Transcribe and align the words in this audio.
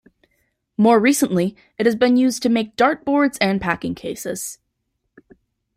More 0.77 0.99
recently, 0.99 1.55
it 1.77 1.85
has 1.85 1.95
been 1.95 2.17
used 2.17 2.41
to 2.41 2.49
make 2.49 2.75
dart-boards 2.75 3.37
and 3.37 3.61
packing 3.61 3.93
cases. 3.93 4.57